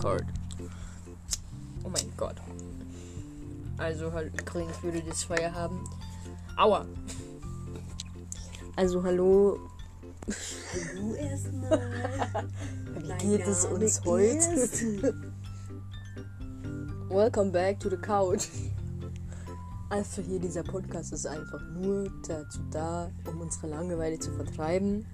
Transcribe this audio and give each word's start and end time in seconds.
Record. 0.00 0.24
Oh 1.84 1.90
mein 1.90 2.10
Gott. 2.16 2.36
Also 3.76 4.10
halt 4.12 4.32
übrigens 4.40 4.82
würde 4.82 5.02
das 5.06 5.24
Feuer 5.24 5.52
haben. 5.52 5.84
Aua. 6.56 6.86
Also 8.76 9.02
hallo. 9.02 9.58
Hallo 10.26 11.14
erstmal. 11.14 11.80
Wie 12.94 13.26
geht 13.26 13.46
es 13.46 13.66
uns 13.66 14.02
heute? 14.06 15.14
Welcome 17.10 17.50
back 17.50 17.78
to 17.80 17.90
the 17.90 17.98
couch. 17.98 18.48
Also 19.90 20.22
hier 20.22 20.40
dieser 20.40 20.62
Podcast 20.62 21.12
ist 21.12 21.26
einfach 21.26 21.60
nur 21.74 22.10
dazu 22.26 22.60
da, 22.70 23.10
um 23.26 23.42
unsere 23.42 23.66
Langeweile 23.66 24.18
zu 24.18 24.32
vertreiben, 24.32 25.04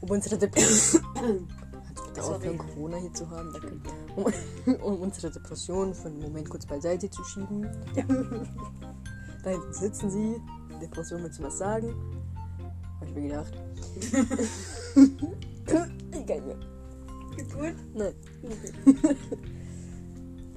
um 0.00 0.10
unsere 0.10 0.38
Depression, 0.38 1.48
bitte 2.12 2.26
aufhören, 2.26 2.58
Corona 2.58 2.96
hier 2.96 3.12
zu 3.12 3.30
haben, 3.30 3.52
um, 4.16 4.24
um 4.82 5.00
unsere 5.00 5.30
Depression 5.30 5.94
für 5.94 6.08
einen 6.08 6.20
Moment 6.20 6.48
kurz 6.48 6.66
beiseite 6.66 7.08
zu 7.10 7.22
schieben. 7.24 7.68
da 9.42 9.50
hinten 9.50 9.72
sitzen 9.72 10.10
sie, 10.10 10.36
Depression 10.80 11.22
willst 11.22 11.38
du 11.38 11.44
was 11.44 11.58
sagen? 11.58 11.94
Hab 13.00 13.08
ich 13.08 13.14
mir 13.14 13.22
gedacht. 13.22 13.52
Egal 16.12 16.40
mir. 16.42 16.56
Gut. 17.36 17.74
Nein. 17.94 18.14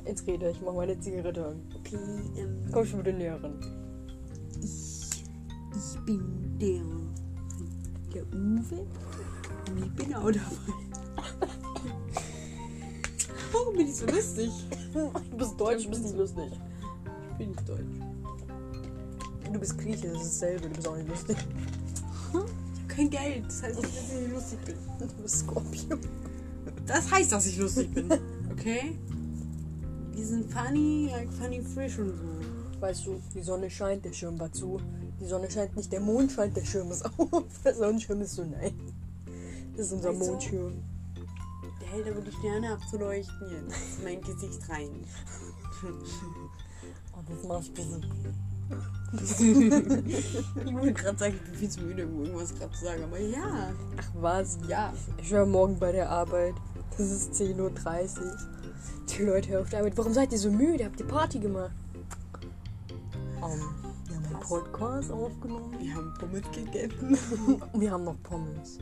Jetzt 0.05 0.27
rede 0.27 0.51
ich, 0.51 0.61
mach 0.61 0.73
meine 0.73 0.99
Zigarette 0.99 1.47
an. 1.47 1.61
Okay, 1.79 1.97
ähm, 2.37 2.65
Komm 2.71 2.85
schon 2.85 2.99
wieder 2.99 3.13
näher 3.13 3.41
ran. 3.41 3.59
ich, 4.61 5.23
ich 5.75 5.99
bin 6.05 6.59
der, 6.59 6.83
der 8.13 8.23
Uwe 8.27 8.85
und 9.67 9.83
ich 9.83 9.91
bin 9.95 10.13
auch 10.13 10.29
dabei. 10.31 10.84
Warum 13.55 13.77
bin 13.77 13.87
ich 13.87 13.95
so 13.95 14.05
lustig? 14.05 14.51
Du 14.93 15.37
bist 15.37 15.59
deutsch, 15.59 15.83
du 15.83 15.89
bist 15.89 16.03
nicht 16.03 16.15
lustig. 16.15 16.51
Ich 17.31 17.37
bin 17.37 17.49
nicht 17.49 17.67
deutsch. 17.67 17.81
Du 19.51 19.59
bist 19.59 19.77
Grieche, 19.77 20.07
das 20.09 20.23
ist 20.23 20.41
dasselbe, 20.41 20.69
du 20.69 20.75
bist 20.75 20.87
auch 20.87 20.95
nicht 20.97 21.09
lustig. 21.09 21.37
Ich 22.29 22.33
habe 22.33 22.45
kein 22.87 23.09
Geld, 23.09 23.45
das 23.45 23.63
heißt 23.63 23.81
nicht, 23.81 23.97
dass 23.97 24.13
ich 24.13 24.21
nicht 24.21 24.33
lustig 24.33 24.59
bin. 24.65 24.75
Du 24.99 25.21
bist 25.21 25.39
Skorpion. 25.39 25.99
Das 26.85 27.11
heißt, 27.11 27.31
dass 27.31 27.45
ich 27.45 27.57
lustig 27.57 27.93
bin. 27.93 28.09
Okay? 28.51 28.97
Die 30.17 30.23
sind 30.23 30.51
funny, 30.51 31.09
like 31.11 31.31
funny 31.33 31.61
fish 31.61 31.99
und 31.99 32.09
so. 32.09 32.81
Weißt 32.81 33.05
du, 33.05 33.21
die 33.33 33.41
Sonne 33.41 33.69
scheint, 33.69 34.03
der 34.05 34.13
Schirm 34.13 34.39
war 34.39 34.51
zu. 34.51 34.79
Die 35.19 35.25
Sonne 35.25 35.49
scheint 35.49 35.75
nicht, 35.75 35.91
der 35.91 36.01
Mond 36.01 36.31
scheint, 36.31 36.55
der 36.55 36.65
Schirm 36.65 36.91
ist 36.91 37.05
auf. 37.17 37.43
Der 37.63 37.75
Sonnenschirm 37.75 38.21
ist 38.21 38.35
so 38.35 38.43
nein. 38.43 38.73
Das 39.75 39.87
ist 39.87 39.93
unser 39.93 40.13
Mondschirm. 40.13 40.73
Hält 41.95 42.09
aber 42.09 42.19
die 42.19 42.31
Sterne 42.31 42.73
abzuleuchten 42.73 43.49
jetzt. 43.49 43.99
in 43.99 44.03
Mein 44.03 44.21
Gesicht 44.21 44.69
rein. 44.69 44.89
Oh, 47.13 47.21
das 47.25 47.47
machst 47.47 47.71
du. 47.77 47.83
Ich 50.65 50.73
wollte 50.73 50.93
gerade 50.93 51.17
sagen, 51.17 51.35
ich 51.35 51.41
bin 51.41 51.55
viel 51.55 51.69
zu 51.69 51.81
müde, 51.81 52.05
um 52.05 52.25
irgendwas 52.25 52.53
gerade 52.53 52.73
zu 52.73 52.83
sagen, 52.83 53.03
aber 53.03 53.19
ja. 53.19 53.71
Ach 53.97 54.09
was, 54.15 54.57
ja. 54.67 54.93
Ich 55.21 55.31
war 55.31 55.45
morgen 55.45 55.79
bei 55.79 55.93
der 55.93 56.09
Arbeit. 56.09 56.55
Das 56.97 57.09
ist 57.09 57.33
10.30 57.35 57.59
Uhr. 57.61 58.37
Die 59.07 59.23
Leute 59.23 59.57
auf 59.61 59.69
der 59.69 59.79
Arbeit. 59.79 59.97
Warum 59.97 60.13
seid 60.13 60.33
ihr 60.33 60.39
so 60.39 60.51
müde? 60.51 60.83
Habt 60.83 60.99
ihr 60.99 61.07
Party 61.07 61.39
gemacht? 61.39 61.71
Um, 63.41 63.59
wir 64.07 64.15
haben 64.17 64.25
einen 64.25 64.39
Podcast 64.41 65.11
aufgenommen. 65.11 65.73
Wir 65.79 65.95
haben 65.95 66.13
Pommes 66.19 66.43
gegessen. 66.51 67.17
Wir 67.73 67.91
haben 67.91 68.03
noch 68.03 68.21
Pommes. 68.21 68.79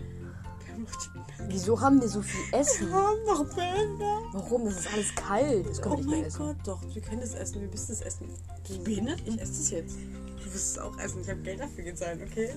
Wieso 1.47 1.79
haben 1.79 2.01
wir 2.01 2.07
so 2.07 2.21
viel 2.21 2.41
Essen? 2.59 2.87
Wir 2.89 2.95
haben 2.95 3.23
noch 3.25 3.45
Burger. 3.45 4.21
Warum? 4.33 4.65
Das 4.65 4.79
ist 4.79 4.93
alles 4.93 5.15
kalt. 5.15 5.69
Das 5.69 5.81
können 5.81 5.95
Oh 5.95 5.97
wir 5.97 6.03
nicht 6.03 6.09
mehr 6.09 6.17
mein 6.19 6.27
essen. 6.27 6.39
Gott, 6.39 6.55
doch, 6.65 6.81
wir 6.95 7.01
können 7.01 7.21
das 7.21 7.33
essen. 7.35 7.61
Wir 7.61 7.67
müssen 7.69 7.87
das 7.89 8.01
essen. 8.01 8.27
Bist 8.63 8.79
du 8.79 8.83
behindert? 8.83 9.21
Ich 9.25 9.39
esse 9.41 9.51
das 9.51 9.69
jetzt. 9.71 9.97
Du 9.97 10.45
wirst 10.45 10.55
es 10.55 10.77
auch 10.79 10.97
essen. 10.99 11.21
Ich 11.21 11.29
habe 11.29 11.39
Geld 11.41 11.59
dafür 11.59 11.83
gezahlt, 11.83 12.19
okay? 12.21 12.49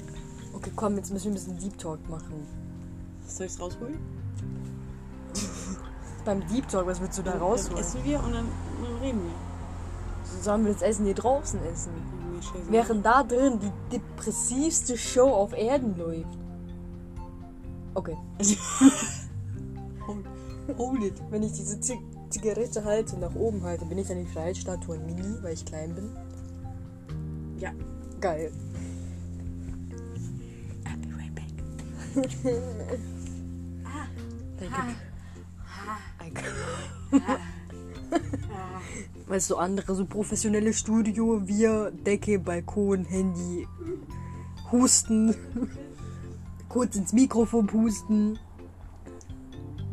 Okay, 0.55 0.71
komm, 0.77 0.97
jetzt 0.97 1.13
müssen 1.13 1.25
wir 1.25 1.31
ein 1.33 1.35
bisschen 1.35 1.59
Deep 1.59 1.79
Talk 1.79 2.09
machen. 2.09 2.47
Soll 3.27 3.47
ich 3.47 3.53
es 3.53 3.61
rausholen? 3.61 3.99
Beim 6.25 6.47
Deep 6.49 6.69
Talk, 6.69 6.87
was 6.87 7.01
willst 7.01 7.19
du 7.19 7.23
da 7.23 7.33
Dann 7.33 7.41
rausholen? 7.41 7.79
essen 7.79 8.01
wir 8.05 8.19
und 8.23 8.33
dann, 8.33 8.49
dann 8.83 8.97
reden 9.03 9.21
wir. 9.25 10.43
Sollen 10.43 10.65
wir 10.65 10.73
das 10.73 10.83
Essen 10.83 11.05
hier 11.05 11.15
draußen 11.15 11.61
essen? 11.67 11.93
Während 12.69 13.05
da 13.07 13.23
drin 13.23 13.59
die 13.61 13.97
depressivste 13.99 14.97
Show 14.99 15.29
auf 15.29 15.53
Erden 15.53 15.97
läuft. 15.97 16.27
Okay. 17.97 18.17
Hold, 20.07 20.27
hold 20.77 21.03
it. 21.03 21.15
Wenn 21.31 21.43
ich 21.43 21.53
diese 21.53 21.81
Zig 21.81 21.99
Zigarette 22.29 22.85
halte 22.85 23.15
und 23.15 23.21
nach 23.21 23.35
oben 23.35 23.63
halte, 23.63 23.87
bin 23.87 23.97
ich 23.97 24.09
dann 24.09 24.19
die 24.19 24.27
Freiheitsstatue 24.27 24.97
in 24.97 25.07
Mini, 25.07 25.43
weil 25.43 25.55
ich 25.55 25.65
klein 25.65 25.95
bin. 25.95 26.11
Ja. 27.59 27.73
Geil. 28.21 28.53
I'll 30.85 30.99
be 30.99 31.09
right 31.17 31.35
back. 31.35 31.47
Danke. 34.61 34.95
Danke. 36.19 36.43
Weißt 39.27 39.51
du, 39.51 39.57
andere 39.57 39.95
so 39.95 40.05
professionelle 40.05 40.75
Studio, 40.75 41.49
wir, 41.49 41.91
Decke, 41.93 42.39
Balkon, 42.39 43.07
Handy, 43.07 43.67
Husten, 44.71 45.35
kurz 46.77 46.95
ins 46.95 47.15
Mikrofon 47.15 47.67
pusten. 47.67 48.39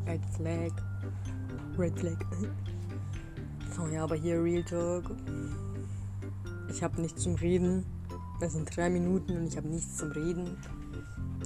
Red 0.05 0.19
Flag. 0.35 0.71
Red 1.77 1.97
Flag. 1.97 2.17
So, 3.73 3.87
ja, 3.87 4.03
aber 4.03 4.15
hier 4.15 4.43
Real 4.43 4.63
Talk. 4.63 5.05
Ich 6.69 6.83
habe 6.83 6.99
nichts 6.99 7.23
zum 7.23 7.35
Reden. 7.35 7.85
Das 8.41 8.51
sind 8.51 8.75
drei 8.75 8.89
Minuten 8.89 9.37
und 9.37 9.47
ich 9.47 9.55
habe 9.55 9.69
nichts 9.69 9.95
zum 9.95 10.11
Reden. 10.11 10.57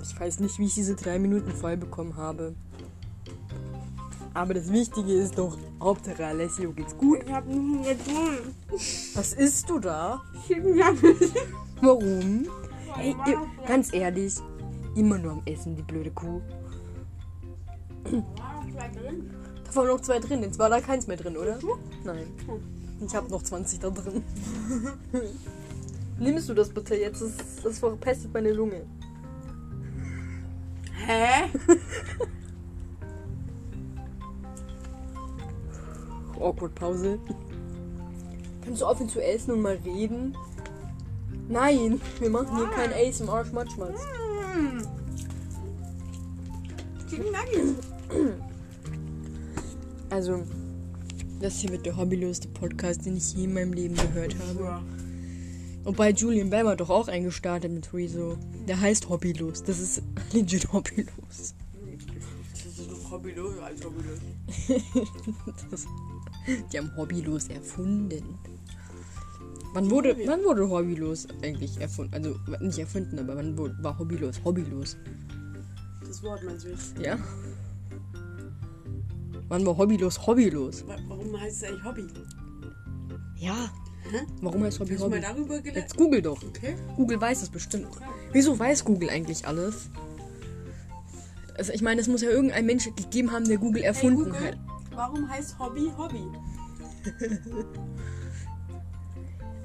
Ich 0.02 0.20
weiß 0.20 0.40
nicht, 0.40 0.58
wie 0.58 0.66
ich 0.66 0.74
diese 0.74 0.96
drei 0.96 1.20
Minuten 1.20 1.52
voll 1.52 1.78
bekommen 1.78 2.16
habe. 2.16 2.56
Aber 4.34 4.56
das 4.56 4.72
Wichtige 4.72 5.14
ist 5.14 5.38
doch, 5.38 5.56
Hauptsache 5.80 6.26
Alessio 6.26 6.72
geht's 6.72 6.98
gut. 6.98 7.20
Ich 7.24 7.32
habe 7.32 7.56
nur 7.56 7.84
getrunken. 7.84 8.56
Was 9.14 9.34
isst 9.34 9.70
du 9.70 9.78
da? 9.78 10.20
Warum? 11.82 12.48
Ey, 13.00 13.16
ganz 13.68 13.94
ehrlich, 13.94 14.42
immer 14.98 15.18
nur 15.18 15.34
am 15.34 15.42
Essen, 15.46 15.76
die 15.76 15.84
blöde 15.84 16.12
Kuh. 16.12 16.42
Da 18.04 19.76
waren 19.76 19.88
noch 19.88 20.02
zwei 20.02 20.20
drin, 20.20 20.42
jetzt 20.42 20.60
war 20.60 20.70
da 20.70 20.80
keins 20.80 21.08
mehr 21.08 21.18
drin, 21.18 21.38
oder? 21.38 21.60
Nein. 22.04 22.28
Ich 23.06 23.16
habe 23.16 23.30
noch 23.30 23.44
20 23.44 23.80
da 23.80 23.90
drin. 23.92 24.24
Nimmst 26.20 26.50
du 26.50 26.56
das 26.56 26.70
bitte 26.70 26.96
jetzt? 26.96 27.22
Das, 27.22 27.34
das 27.64 27.78
verpestet 27.80 28.34
meine 28.34 28.52
Lunge. 28.54 28.86
Hä? 31.06 31.52
Awkward 36.40 36.74
Pause. 36.76 37.20
Kannst 38.64 38.82
du 38.82 38.86
aufhören 38.86 39.10
zu 39.10 39.24
essen 39.24 39.52
und 39.52 39.62
mal 39.62 39.80
reden? 39.86 40.36
Nein, 41.48 42.02
wir 42.20 42.30
machen 42.30 42.58
hier 42.58 42.68
kein 42.68 42.92
ASMR 42.94 43.46
Chicken 47.10 47.26
Nuggets. 47.32 47.88
Also, 50.10 50.44
das 51.40 51.60
hier 51.60 51.72
wird 51.72 51.86
der 51.86 51.98
hobbyloseste 51.98 52.48
Podcast, 52.50 53.06
den 53.06 53.18
ich 53.18 53.34
je 53.34 53.44
in 53.44 53.54
meinem 53.54 53.74
Leben 53.74 53.96
gehört 53.96 54.36
habe. 54.40 54.64
Ja. 54.64 54.84
Wobei 55.84 56.12
Julian 56.12 56.50
Bam 56.50 56.68
hat 56.68 56.80
doch 56.82 56.90
auch 56.90 57.08
eingestartet 57.08 57.72
mit 57.72 57.94
Rezo. 57.94 58.38
Der 58.68 58.80
heißt 58.80 59.08
Hobbylos. 59.10 59.64
Das 59.64 59.80
ist 59.80 60.02
legit 60.34 60.72
hobbylos. 60.74 61.10
Das 61.30 62.80
ist 62.80 62.92
doch 62.92 63.12
hobbylos, 63.12 63.58
als 63.60 63.84
hobbylos. 63.84 64.20
Das, 65.72 65.86
die 66.72 66.78
haben 66.78 66.96
Hobbylos 66.96 67.48
erfunden. 67.48 68.38
Wann 69.78 69.92
wurde, 69.92 70.16
wann 70.26 70.44
wurde 70.44 70.68
Hobbylos 70.68 71.28
eigentlich 71.44 71.80
erfunden? 71.80 72.12
Also 72.16 72.36
nicht 72.62 72.80
erfunden, 72.80 73.20
aber 73.20 73.36
wann 73.36 73.56
wurde, 73.56 73.76
war 73.84 73.96
Hobbylos 74.00 74.44
Hobbylos? 74.44 74.98
Das 76.04 76.24
Wort 76.24 76.44
meinst 76.44 76.66
du 76.66 76.70
jetzt? 76.70 76.98
Ja? 76.98 77.20
Wann 79.50 79.64
war 79.68 79.78
Hobbylos 79.78 80.26
Hobbylos? 80.26 80.84
Wa- 80.88 80.98
Warum 81.08 81.40
heißt 81.40 81.58
es 81.58 81.64
eigentlich 81.70 81.84
Hobby? 81.84 82.08
Ja. 83.38 83.70
Hä? 84.10 84.18
Warum 84.42 84.64
heißt 84.64 84.80
Hobby 84.80 84.94
Hast 84.96 85.04
du 85.04 85.10
mal 85.10 85.18
Hobby? 85.18 85.28
darüber 85.28 85.60
gelernt? 85.60 85.78
Jetzt 85.78 85.96
google 85.96 86.22
doch. 86.24 86.42
Okay. 86.44 86.76
Google 86.96 87.22
weiß 87.22 87.42
das 87.42 87.50
bestimmt. 87.52 87.88
Wieso 88.32 88.58
weiß 88.58 88.84
Google 88.84 89.12
eigentlich 89.12 89.46
alles? 89.46 89.92
Also 91.56 91.72
ich 91.72 91.84
meine, 91.84 92.02
es 92.02 92.08
muss 92.08 92.24
ja 92.24 92.32
irgendein 92.32 92.66
Mensch 92.66 92.86
gegeben 92.96 93.32
haben, 93.32 93.48
der 93.48 93.60
Google 93.60 93.84
Hey 93.84 93.90
erfunden 93.90 94.24
Google, 94.24 94.42
hat. 94.42 94.58
warum 94.96 95.30
heißt 95.30 95.60
Hobby 95.60 95.92
Hobby? 95.96 96.24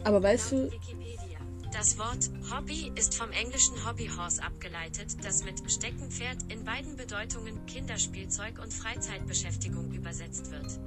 Aber 0.04 0.22
weißt 0.22 0.52
du, 0.52 0.70
Wikipedia. 0.70 1.38
Das 1.72 1.98
Wort 1.98 2.30
Hobby 2.52 2.92
ist 2.96 3.14
vom 3.14 3.30
englischen 3.30 3.74
Hobbyhorse 3.88 4.42
abgeleitet, 4.42 5.16
das 5.22 5.44
mit 5.44 5.54
Steckenpferd 5.70 6.36
in 6.48 6.64
beiden 6.64 6.96
Bedeutungen 6.96 7.64
Kinderspielzeug 7.66 8.60
und 8.62 8.72
Freizeitbeschäftigung 8.72 9.90
übersetzt 9.92 10.50
wird. 10.50 10.78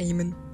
Amen. 0.00 0.34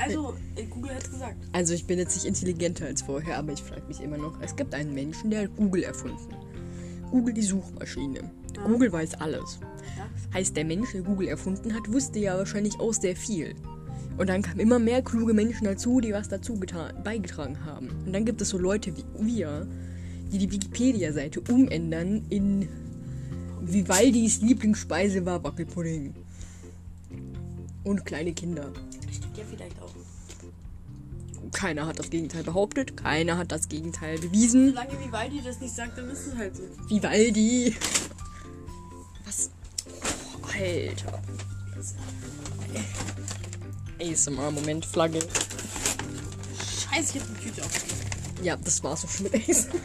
Also, 0.00 0.34
äh, 0.54 0.64
Google 0.64 0.94
hat 0.94 1.10
gesagt. 1.10 1.36
also 1.52 1.74
ich 1.74 1.86
bin 1.86 1.98
jetzt 1.98 2.14
nicht 2.14 2.24
intelligenter 2.24 2.86
als 2.86 3.02
vorher, 3.02 3.36
aber 3.36 3.52
ich 3.52 3.62
frage 3.62 3.82
mich 3.86 4.00
immer 4.00 4.16
noch. 4.16 4.40
Es 4.40 4.56
gibt 4.56 4.72
einen 4.72 4.94
Menschen, 4.94 5.30
der 5.30 5.42
hat 5.42 5.56
Google 5.56 5.82
erfunden. 5.82 6.34
Google 7.10 7.34
die 7.34 7.42
Suchmaschine. 7.42 8.30
Google 8.64 8.90
weiß 8.90 9.14
alles. 9.20 9.58
Ja. 9.96 10.08
Heißt, 10.32 10.56
der 10.56 10.64
Mensch, 10.64 10.92
der 10.92 11.02
Google 11.02 11.28
erfunden 11.28 11.74
hat, 11.74 11.92
wusste 11.92 12.18
ja 12.18 12.38
wahrscheinlich 12.38 12.80
auch 12.80 12.94
sehr 12.94 13.14
viel. 13.14 13.54
Und 14.18 14.28
dann 14.28 14.42
kamen 14.42 14.60
immer 14.60 14.78
mehr 14.78 15.02
kluge 15.02 15.34
Menschen 15.34 15.64
dazu, 15.64 16.00
die 16.00 16.12
was 16.12 16.28
dazu 16.28 16.58
beigetragen 17.04 17.64
haben. 17.64 17.90
Und 18.06 18.12
dann 18.12 18.24
gibt 18.24 18.40
es 18.40 18.48
so 18.48 18.58
Leute 18.58 18.92
wie 18.96 19.04
wir, 19.18 19.66
die 20.32 20.38
die 20.38 20.50
Wikipedia-Seite 20.50 21.40
umändern 21.40 22.24
in 22.30 22.68
Vivaldis 23.60 24.40
Lieblingsspeise 24.40 25.26
war 25.26 25.42
Wackelpudding. 25.42 26.14
Und 27.84 28.04
kleine 28.04 28.32
Kinder. 28.32 28.72
Stimmt 29.10 29.36
ja 29.36 29.44
vielleicht 29.48 29.80
auch. 29.82 29.92
Keiner 31.52 31.86
hat 31.86 31.98
das 31.98 32.10
Gegenteil 32.10 32.42
behauptet, 32.42 32.96
keiner 32.96 33.38
hat 33.38 33.52
das 33.52 33.68
Gegenteil 33.68 34.18
bewiesen. 34.18 34.70
Solange 34.70 34.98
Vivaldi 35.04 35.40
das 35.42 35.60
nicht 35.60 35.74
sagt, 35.74 35.96
dann 35.96 36.10
ist 36.10 36.26
es 36.26 36.34
halt 36.34 36.56
so. 36.56 36.64
Vivaldi. 36.88 37.74
Was? 39.24 39.50
Oh, 40.42 40.46
Alter. 40.58 41.22
ASMR, 44.00 44.50
Moment, 44.50 44.84
Flagge. 44.84 45.20
Scheiße, 45.20 47.18
ich 47.18 47.22
hab 47.22 47.28
die 47.28 47.44
Tüte 47.44 47.64
aufgegeben. 47.64 48.00
Ja, 48.42 48.56
das 48.56 48.82
war's 48.82 49.04
auch 49.04 49.10
schon 49.10 49.24
mit 49.24 49.34
ASMR. 49.34 49.80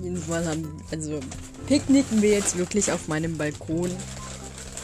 Jedenfalls 0.00 0.46
haben, 0.46 0.82
also 0.92 1.20
picknicken 1.66 2.22
wir 2.22 2.30
jetzt 2.30 2.56
wirklich 2.56 2.92
auf 2.92 3.08
meinem 3.08 3.36
Balkon 3.36 3.90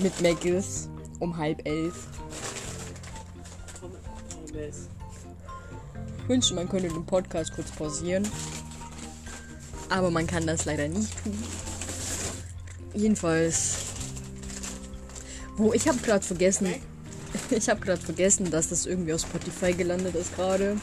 mit 0.00 0.20
Maggis 0.20 0.88
um 1.20 1.36
halb 1.36 1.66
elf. 1.66 1.94
Ich 6.18 6.28
wünschte, 6.28 6.54
man 6.54 6.68
könnte 6.68 6.88
den 6.88 7.06
Podcast 7.06 7.52
kurz 7.54 7.70
pausieren. 7.70 8.26
Aber 9.88 10.10
man 10.10 10.26
kann 10.26 10.46
das 10.46 10.64
leider 10.64 10.88
nicht 10.88 11.12
tun. 11.22 11.38
Jedenfalls. 12.94 13.76
Wo 15.56 15.72
ich 15.72 15.86
habe 15.86 15.98
gerade 15.98 16.24
vergessen. 16.24 16.74
Ich 17.50 17.68
habe 17.68 17.80
gerade 17.80 18.00
vergessen, 18.00 18.50
dass 18.50 18.68
das 18.68 18.86
irgendwie 18.86 19.12
auf 19.12 19.20
Spotify 19.20 19.72
gelandet 19.72 20.14
ist 20.14 20.34
gerade. 20.34 20.76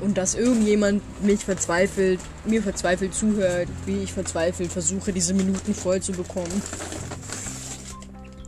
Und 0.00 0.16
dass 0.16 0.34
irgendjemand 0.34 1.02
mich 1.22 1.44
verzweifelt, 1.44 2.20
mir 2.44 2.62
verzweifelt 2.62 3.14
zuhört, 3.14 3.68
wie 3.84 4.02
ich 4.02 4.12
verzweifelt 4.12 4.70
versuche, 4.70 5.12
diese 5.12 5.34
Minuten 5.34 5.74
voll 5.74 6.00
zu 6.00 6.12
bekommen. 6.12 6.62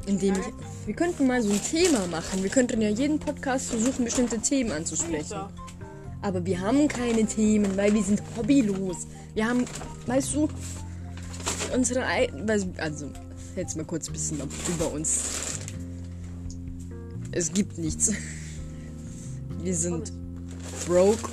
Indem 0.06 0.34
ich. 0.34 0.86
Wir 0.86 0.94
könnten 0.94 1.26
mal 1.26 1.42
so 1.42 1.50
ein 1.50 1.60
Thema 1.62 2.06
machen. 2.06 2.42
Wir 2.42 2.50
könnten 2.50 2.80
ja 2.80 2.88
jeden 2.88 3.18
Podcast 3.18 3.70
versuchen, 3.70 4.04
bestimmte 4.04 4.38
Themen 4.38 4.72
anzusprechen. 4.72 5.36
Aber 6.22 6.44
wir 6.44 6.60
haben 6.60 6.88
keine 6.88 7.24
Themen, 7.26 7.76
weil 7.76 7.94
wir 7.94 8.02
sind 8.02 8.22
hobbylos. 8.36 9.06
Wir 9.34 9.48
haben, 9.48 9.64
weißt 10.06 10.34
du, 10.34 10.48
unsere 11.74 12.04
also 12.78 13.10
jetzt 13.56 13.76
mal 13.76 13.84
kurz 13.84 14.08
ein 14.08 14.12
bisschen 14.12 14.40
über 14.68 14.92
uns. 14.92 15.49
Es 17.32 17.52
gibt 17.52 17.78
nichts. 17.78 18.12
Wir 19.62 19.74
sind 19.74 20.12
broke, 20.86 21.30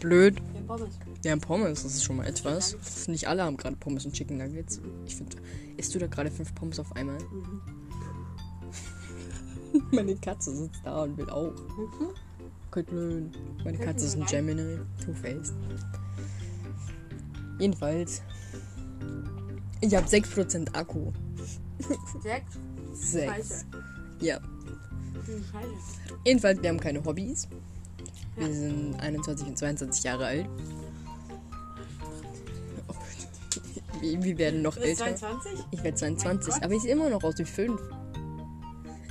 blöd. 0.00 0.36
Ja, 0.54 0.60
Pommes. 0.66 0.98
Wir 1.22 1.30
haben 1.30 1.40
Pommes, 1.40 1.82
das 1.84 1.94
ist 1.94 2.04
schon 2.04 2.16
mal 2.16 2.26
etwas. 2.26 2.76
Nicht 3.06 3.28
alle 3.28 3.44
haben 3.44 3.56
gerade 3.56 3.76
Pommes 3.76 4.04
und 4.04 4.12
Chicken 4.12 4.38
Nuggets. 4.38 4.80
Ich 5.06 5.16
finde, 5.16 5.36
isst 5.76 5.94
du 5.94 5.98
da 5.98 6.08
gerade 6.08 6.30
fünf 6.30 6.54
Pommes 6.54 6.80
auf 6.80 6.94
einmal? 6.96 7.18
Meine 9.92 10.16
Katze 10.16 10.54
sitzt 10.54 10.80
da 10.84 11.04
und 11.04 11.16
will 11.16 11.30
auch. 11.30 11.52
Kötlön. 12.70 13.30
Meine 13.64 13.78
Katze 13.78 14.06
ist 14.06 14.16
ein 14.16 14.26
Gemini. 14.26 14.78
Two-Faced. 15.04 15.54
Jedenfalls. 17.58 18.22
Ich 19.80 19.94
habe 19.94 20.06
6% 20.06 20.74
Akku. 20.74 21.12
Sechs. 22.22 22.58
6. 22.94 23.66
Ja. 24.22 24.40
Scheiße. 25.26 26.18
Jedenfalls, 26.24 26.62
wir 26.62 26.68
haben 26.70 26.80
keine 26.80 27.04
Hobbys. 27.04 27.48
Wir 28.36 28.52
sind 28.52 28.94
21 29.00 29.46
und 29.46 29.58
22 29.58 30.04
Jahre 30.04 30.26
alt. 30.26 30.46
Wir, 34.00 34.22
wir 34.22 34.38
werden 34.38 34.62
noch 34.62 34.76
älter. 34.76 35.04
22? 35.16 35.52
Ich 35.70 35.82
werde 35.84 35.96
22, 35.96 36.54
Gott. 36.54 36.62
aber 36.64 36.74
ich 36.74 36.82
sehe 36.82 36.92
immer 36.92 37.08
noch 37.10 37.22
aus 37.22 37.38
wie 37.38 37.44
5. 37.44 37.80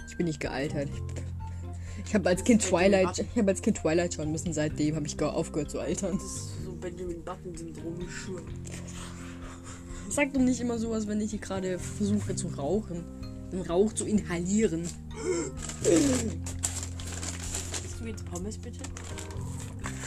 Ich 0.10 0.18
bin 0.18 0.25
nicht 0.25 0.40
gealtert. 0.40 0.90
Ich, 2.06 2.13
habe 2.13 2.28
als 2.30 2.44
Kind 2.44 2.62
Twilight, 2.62 3.06
Button. 3.08 3.25
ich 3.31 3.38
habe 3.40 3.52
als 3.52 3.62
Kind 3.62 3.78
Twilight 3.78 4.13
schauen 4.16 4.31
müssen. 4.31 4.52
Seitdem 4.54 4.96
habe 4.96 5.08
ich 5.08 5.16
ge- 5.18 5.28
aufgehört 5.28 5.72
zu 5.72 5.80
altern. 5.80 6.18
Das 6.18 6.24
ist 6.25 6.63
so 6.66 6.74
Benjamin 6.74 7.24
Button-Syndrom. 7.24 8.02
Ich 8.02 8.12
schwöre. 8.13 8.42
Sag 10.10 10.34
doch 10.34 10.42
nicht 10.42 10.60
immer 10.60 10.78
sowas, 10.78 11.08
wenn 11.08 11.22
ich 11.22 11.30
hier 11.31 11.40
gerade 11.40 11.80
versuche 11.80 12.36
zu 12.36 12.48
rauchen. 12.50 13.06
Den 13.51 13.62
Rauch 13.62 13.92
zu 13.94 14.06
inhalieren. 14.06 14.83
Isst 14.83 14.94
du 18.00 18.06
jetzt 18.06 18.25
Pommes 18.31 18.57
bitte? 18.57 18.80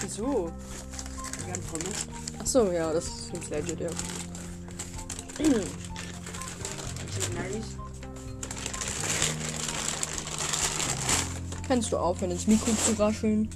Wieso? 0.00 0.50
Wir 1.44 1.52
haben 1.52 1.62
Pommes. 1.70 2.06
Ach 2.38 2.46
so, 2.46 2.70
ja, 2.72 2.92
das 2.92 3.04
ist 3.06 3.32
ganz 3.32 3.50
legit, 3.50 3.80
ja. 3.80 3.90
Kannst 11.66 11.92
du 11.92 11.96
aufhören, 11.96 12.30
ins 12.32 12.46
Mikro 12.46 12.70
zu 12.72 12.92
rascheln? 12.98 13.48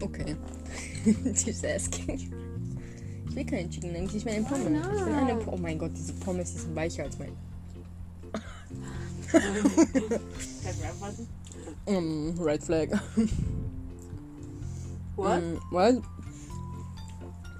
Okay. 0.00 0.36
She's 1.34 1.62
asking. 1.64 2.30
Ich 3.28 3.36
will 3.36 3.44
keinen 3.46 3.70
Chicken 3.70 3.92
Nuggets, 3.92 4.14
ich 4.14 4.24
will 4.24 4.32
einen 4.32 4.44
Pommes. 4.44 4.66
Ich 4.66 5.06
will 5.06 5.12
eine 5.14 5.36
Po- 5.36 5.52
Oh 5.52 5.56
mein 5.56 5.78
Gott, 5.78 5.92
diese 5.94 6.12
Pommes 6.14 6.52
die 6.54 6.58
sind 6.60 6.74
weicher 6.74 7.04
als 7.04 7.18
mein. 7.18 7.32
Anfassen? 10.88 11.26
Mm, 11.86 12.40
Red 12.40 12.62
Flag. 12.62 12.90
What? 15.16 15.42
Mm, 15.42 15.56
what? 15.70 16.02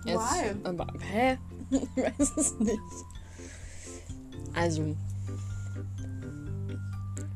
Es- 0.05 0.14
Why? 0.14 0.55
Aber, 0.64 0.87
hä? 1.00 1.38
Ich 1.70 1.81
weiß 1.96 2.32
es 2.37 2.58
nicht. 2.60 2.79
Also. 4.55 4.94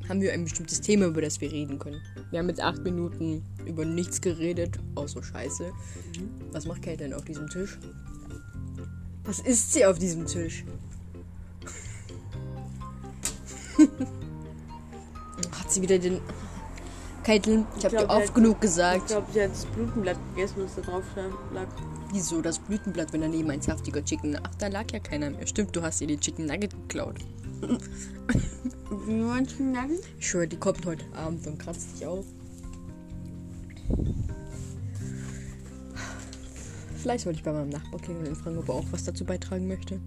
Haben 0.08 0.20
wir 0.20 0.32
ein 0.32 0.44
bestimmtes 0.44 0.80
Thema, 0.80 1.06
über 1.06 1.20
das 1.22 1.40
wir 1.40 1.50
reden 1.52 1.78
können. 1.78 2.00
Wir 2.30 2.38
haben 2.40 2.48
jetzt 2.48 2.60
acht 2.60 2.82
Minuten 2.82 3.44
über 3.64 3.84
nichts 3.84 4.20
geredet, 4.20 4.78
außer 4.96 5.22
Scheiße. 5.22 5.70
Was 6.52 6.66
macht 6.66 6.82
Kate 6.82 6.96
denn 6.98 7.14
auf 7.14 7.24
diesem 7.24 7.48
Tisch? 7.48 7.78
Was 9.24 9.38
isst 9.40 9.72
sie 9.72 9.84
auf 9.86 9.98
diesem 9.98 10.26
Tisch? 10.26 10.64
Sie 15.70 15.82
wieder 15.82 15.98
den. 15.98 16.20
Keitel, 17.22 17.64
ich 17.76 17.84
habe 17.84 17.96
glaub, 17.96 18.08
dir 18.08 18.14
oft 18.14 18.28
hat- 18.28 18.34
genug 18.34 18.54
Ich 18.56 18.60
gesagt. 18.60 19.06
glaube, 19.08 19.26
sie 19.32 19.42
hat 19.42 19.50
das 19.50 19.66
Blutenblatt 19.66 20.16
gegessen, 20.34 20.54
was 20.64 20.74
da 20.76 20.80
drauf 20.80 21.04
lag. 21.52 21.66
Wieso 22.12 22.40
das 22.40 22.58
Blütenblatt, 22.58 23.12
wenn 23.12 23.20
daneben 23.20 23.50
ein 23.50 23.60
saftiger 23.60 24.02
Chicken. 24.02 24.38
Ach, 24.42 24.54
da 24.58 24.68
lag 24.68 24.90
ja 24.90 25.00
keiner 25.00 25.28
mehr. 25.30 25.46
Stimmt, 25.46 25.76
du 25.76 25.82
hast 25.82 26.00
ihr 26.00 26.06
den 26.06 26.18
Chicken 26.18 26.46
Nugget 26.46 26.70
geklaut. 26.72 27.16
War 27.60 29.44
Chicken 29.44 29.72
Nugget? 29.72 30.00
Ich 30.18 30.28
schwöre, 30.30 30.48
die 30.48 30.56
kommt 30.56 30.84
heute 30.86 31.04
Abend 31.14 31.46
und 31.46 31.58
kratzt 31.58 31.94
dich 32.00 32.06
auf. 32.06 32.24
Vielleicht 36.96 37.24
sollte 37.24 37.38
ich 37.38 37.44
bei 37.44 37.52
meinem 37.52 37.68
Nachbar 37.70 38.00
klingeln 38.00 38.28
und 38.28 38.36
fragen, 38.36 38.58
ob 38.58 38.68
er 38.68 38.74
auch 38.74 38.84
was 38.90 39.04
dazu 39.04 39.24
beitragen 39.24 39.68
möchte. 39.68 40.00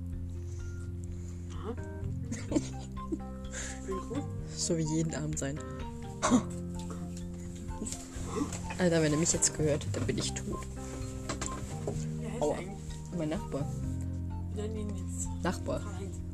So 4.63 4.77
wie 4.77 4.83
jeden 4.83 5.13
Abend 5.13 5.37
sein. 5.37 5.59
Alter, 8.79 9.01
wenn 9.01 9.11
er 9.11 9.17
mich 9.19 9.33
jetzt 9.33 9.57
gehört 9.57 9.85
dann 9.91 10.05
bin 10.05 10.17
ich 10.17 10.33
tot. 10.33 10.65
Aua. 12.39 12.55
Mein 13.17 13.27
Nachbar. 13.27 13.67
Nachbar. 15.43 15.81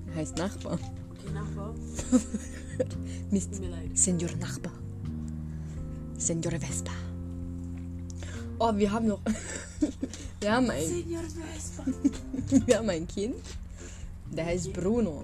Er 0.09 0.15
heißt 0.15 0.37
Nachbar. 0.37 0.73
Okay, 0.73 1.33
Nachbar. 1.33 1.73
Mist. 3.31 3.51
Tut 3.51 3.61
mir 3.61 3.69
leid. 3.69 3.97
Senor 3.97 4.29
Nachbar. 4.39 4.73
Senor 6.19 6.51
Vespa. 6.51 6.91
Oh, 8.59 8.77
wir 8.77 8.91
haben 8.91 9.07
noch. 9.07 9.21
wir, 10.39 10.51
haben 10.51 10.69
ein, 10.69 10.85
Senior 10.85 11.23
Vespa. 11.23 11.83
wir 12.67 12.77
haben 12.77 12.89
ein 12.91 13.07
Kind. 13.07 13.37
Der 14.31 14.45
heißt 14.45 14.71
Bruno. 14.71 15.23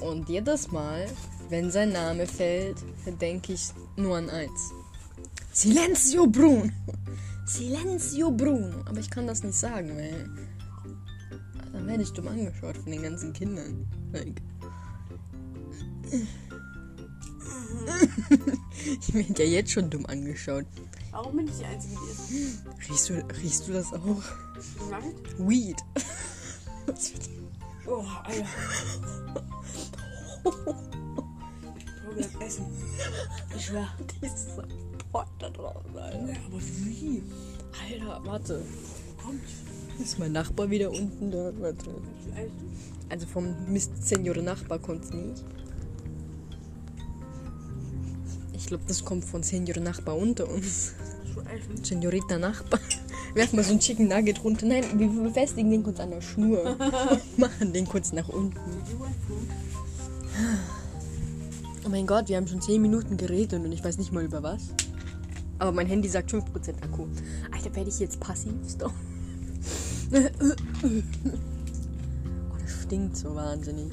Und 0.00 0.28
jedes 0.28 0.70
Mal, 0.72 1.06
wenn 1.48 1.70
sein 1.70 1.92
Name 1.92 2.26
fällt, 2.26 2.78
denke 3.20 3.52
ich 3.52 3.70
nur 3.96 4.16
an 4.16 4.30
eins. 4.30 4.72
Silenzio 5.52 6.26
Bruno. 6.26 6.70
Silenzio 7.44 8.30
Bruno. 8.30 8.82
Aber 8.86 8.98
ich 8.98 9.10
kann 9.10 9.26
das 9.26 9.42
nicht 9.42 9.58
sagen, 9.58 9.96
weil. 9.96 10.30
Alter, 11.72 11.86
werde 11.86 12.02
ich 12.02 12.12
dumm 12.12 12.28
angeschaut 12.28 12.76
von 12.76 12.92
den 12.92 13.02
ganzen 13.02 13.32
Kindern. 13.32 13.86
Like. 14.12 14.40
ich 19.00 19.14
werde 19.14 19.44
ja 19.44 19.50
jetzt 19.50 19.72
schon 19.72 19.90
dumm 19.90 20.06
angeschaut. 20.06 20.66
Warum 21.10 21.36
bin 21.36 21.46
ich 21.46 21.58
die 21.58 21.64
Einzige, 21.64 21.94
die 21.94 22.10
ist? 22.10 22.64
Riechst 22.88 23.10
du, 23.10 23.14
riechst 23.42 23.68
du 23.68 23.72
das 23.72 23.92
auch? 23.92 24.22
Nein? 24.90 25.14
Weed. 25.38 25.76
Oh, 27.90 28.04
Alter. 28.22 28.46
Ich 31.76 32.16
will 32.16 32.16
das 32.16 32.46
essen. 32.46 32.66
Ich 33.56 33.66
schwör. 33.66 33.88
Dieser 34.22 34.68
Pot 35.10 35.26
da 35.40 35.50
draußen, 35.50 35.98
Alter. 35.98 36.18
Ja, 36.18 36.34
aber 36.46 36.60
wie? 36.60 37.22
Alter, 37.90 38.20
warte. 38.24 38.62
Kommt. 39.20 39.40
Ist 39.98 40.18
mein 40.20 40.30
Nachbar 40.32 40.70
wieder 40.70 40.90
unten 40.90 41.32
da? 41.32 41.52
Warte. 41.58 41.90
Also 43.08 43.26
vom 43.26 43.56
Mist 43.72 44.06
Senior 44.06 44.36
Nachbar 44.36 44.78
kommt 44.78 45.04
es 45.04 45.10
nicht. 45.10 45.44
Ich 48.52 48.66
glaube, 48.66 48.84
das 48.86 49.04
kommt 49.04 49.24
von 49.24 49.42
Senior 49.42 49.80
Nachbar 49.80 50.16
unter 50.16 50.48
uns. 50.48 50.94
Senorita 51.82 52.38
Nachbar. 52.38 52.78
Werf 53.34 53.52
mal 53.52 53.62
so 53.64 53.72
ein 53.72 53.80
Chicken 53.80 54.08
Nugget 54.08 54.42
runter. 54.42 54.66
Nein, 54.66 54.84
wir 54.96 55.08
befestigen 55.08 55.70
den 55.70 55.82
kurz 55.82 56.00
an 56.00 56.10
der 56.10 56.20
Schnur. 56.20 56.76
Und 57.10 57.38
machen 57.38 57.72
den 57.72 57.86
kurz 57.86 58.12
nach 58.12 58.28
unten. 58.28 58.58
Oh 61.84 61.88
mein 61.88 62.06
Gott, 62.06 62.28
wir 62.28 62.36
haben 62.36 62.46
schon 62.46 62.60
10 62.60 62.82
Minuten 62.82 63.16
geredet 63.16 63.54
und 63.54 63.72
ich 63.72 63.82
weiß 63.82 63.98
nicht 63.98 64.12
mal 64.12 64.24
über 64.24 64.42
was. 64.42 64.68
Aber 65.58 65.72
mein 65.72 65.86
Handy 65.86 66.08
sagt 66.08 66.32
5% 66.32 66.42
Akku. 66.82 67.06
Alter, 67.52 67.74
werde 67.76 67.90
ich 67.90 67.98
jetzt 68.00 68.18
passiv? 68.18 68.52
Stop. 68.68 68.92
oh, 70.12 70.18
das 72.60 72.82
stinkt 72.82 73.16
so 73.16 73.34
wahnsinnig. 73.34 73.92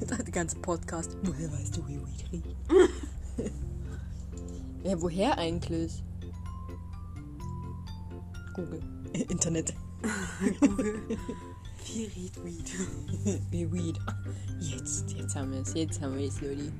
Der 0.00 0.24
ganze 0.32 0.56
Podcast. 0.58 1.16
Woher 1.22 1.52
weißt 1.52 1.76
du, 1.76 1.88
wie 1.88 1.98
Weed 1.98 2.32
riecht? 2.32 2.56
ja, 4.84 5.00
woher 5.00 5.36
eigentlich? 5.38 6.04
Google. 8.56 8.80
Internet. 9.28 9.74
Wie 11.94 12.04
riecht 12.04 12.44
Weed? 12.44 12.72
Wie 13.50 13.72
Weed. 13.72 13.98
Jetzt, 14.60 15.12
jetzt 15.12 15.36
haben 15.36 15.52
wir 15.52 15.60
es. 15.60 15.74
Jetzt 15.74 16.00
haben 16.00 16.16
wir 16.16 16.26
es, 16.26 16.40
Leute. 16.40 16.72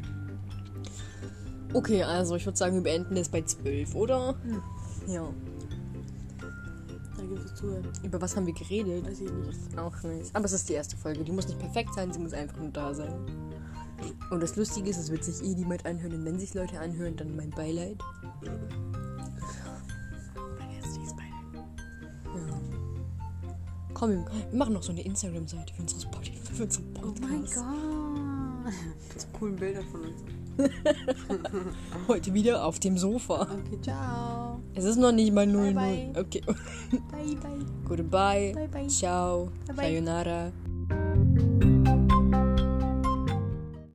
Okay, 1.74 2.02
also 2.02 2.36
ich 2.36 2.46
würde 2.46 2.56
sagen, 2.56 2.74
wir 2.74 2.82
beenden 2.82 3.16
es 3.16 3.28
bei 3.28 3.42
12, 3.42 3.94
oder? 3.94 4.34
Ja. 5.06 5.28
Danke 7.16 7.36
fürs 7.36 7.54
Zuhören. 7.54 7.88
Über 8.02 8.20
was 8.20 8.36
haben 8.36 8.46
wir 8.46 8.54
geredet? 8.54 9.06
Weiß 9.06 9.20
ich 9.20 9.30
nicht. 9.30 9.78
Auch 9.78 10.02
nicht. 10.02 10.34
Aber 10.34 10.46
es 10.46 10.52
ist 10.52 10.68
die 10.68 10.74
erste 10.74 10.96
Folge. 10.96 11.24
Die 11.24 11.32
muss 11.32 11.46
nicht 11.46 11.58
perfekt 11.58 11.94
sein, 11.94 12.12
sie 12.12 12.18
muss 12.18 12.32
einfach 12.32 12.56
nur 12.56 12.70
da 12.70 12.94
sein. 12.94 13.12
Und 14.30 14.42
das 14.42 14.56
Lustige 14.56 14.90
ist, 14.90 14.98
es 14.98 15.10
wird 15.10 15.24
sich 15.24 15.42
eh 15.42 15.54
niemand 15.54 15.86
anhören. 15.86 16.14
Und 16.14 16.24
wenn 16.24 16.38
sich 16.38 16.54
Leute 16.54 16.80
anhören, 16.80 17.16
dann 17.16 17.36
mein 17.36 17.50
Beileid. 17.50 17.98
Komm, 23.98 24.10
wir, 24.10 24.24
wir 24.50 24.58
machen 24.58 24.74
noch 24.74 24.82
so 24.82 24.92
eine 24.92 25.00
Instagram-Seite 25.02 25.72
für 25.72 25.80
unsere 25.80 26.00
Spotify, 26.02 26.38
für 26.52 26.64
unseren 26.64 26.84
Oh 26.98 27.00
Podcast. 27.00 27.22
mein 27.22 28.64
Gott. 28.64 28.74
So 29.16 29.26
coolen 29.38 29.56
Bilder 29.56 29.80
von 29.90 30.02
uns. 30.02 30.20
Heute 32.08 32.34
wieder 32.34 32.62
auf 32.66 32.78
dem 32.78 32.98
Sofa. 32.98 33.42
Okay, 33.42 33.80
ciao. 33.80 34.60
Es 34.74 34.84
ist 34.84 34.98
noch 34.98 35.12
nicht 35.12 35.32
mal 35.32 35.46
0 35.46 35.72
Bye, 35.72 36.10
0. 36.12 36.22
Okay. 36.24 36.42
Bye, 37.10 37.36
bye. 37.36 37.66
Goodbye. 37.88 38.52
Bye, 38.54 38.68
bye. 38.68 38.86
Ciao. 38.88 39.50
Bye, 39.66 39.74
bye. 39.76 39.84
Sayonara. 39.86 40.52